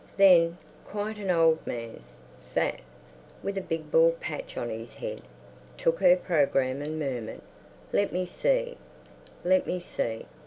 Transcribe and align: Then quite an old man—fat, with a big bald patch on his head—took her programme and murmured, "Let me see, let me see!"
Then 0.17 0.57
quite 0.83 1.17
an 1.19 1.29
old 1.29 1.67
man—fat, 1.67 2.79
with 3.43 3.55
a 3.55 3.61
big 3.61 3.91
bald 3.91 4.19
patch 4.19 4.57
on 4.57 4.71
his 4.71 4.95
head—took 4.95 5.99
her 5.99 6.15
programme 6.17 6.81
and 6.81 6.97
murmured, 6.97 7.41
"Let 7.93 8.11
me 8.11 8.25
see, 8.25 8.79
let 9.43 9.67
me 9.67 9.79
see!" 9.79 10.25